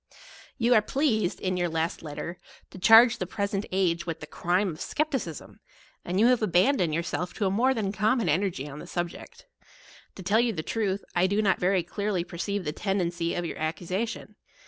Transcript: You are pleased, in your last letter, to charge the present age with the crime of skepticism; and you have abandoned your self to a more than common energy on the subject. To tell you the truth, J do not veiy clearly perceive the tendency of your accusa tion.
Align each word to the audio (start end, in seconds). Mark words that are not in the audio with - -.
You 0.57 0.73
are 0.73 0.81
pleased, 0.81 1.39
in 1.39 1.57
your 1.57 1.69
last 1.69 2.01
letter, 2.01 2.39
to 2.71 2.79
charge 2.79 3.19
the 3.19 3.27
present 3.27 3.67
age 3.71 4.07
with 4.07 4.19
the 4.19 4.25
crime 4.25 4.69
of 4.71 4.81
skepticism; 4.81 5.59
and 6.03 6.19
you 6.19 6.25
have 6.25 6.41
abandoned 6.41 6.91
your 6.95 7.03
self 7.03 7.35
to 7.35 7.45
a 7.45 7.51
more 7.51 7.75
than 7.75 7.91
common 7.91 8.27
energy 8.27 8.67
on 8.67 8.79
the 8.79 8.87
subject. 8.87 9.45
To 10.15 10.23
tell 10.23 10.39
you 10.39 10.53
the 10.53 10.63
truth, 10.63 11.03
J 11.15 11.27
do 11.27 11.39
not 11.43 11.59
veiy 11.59 11.85
clearly 11.85 12.23
perceive 12.23 12.65
the 12.65 12.71
tendency 12.73 13.35
of 13.35 13.45
your 13.45 13.57
accusa 13.57 14.07
tion. 14.07 14.37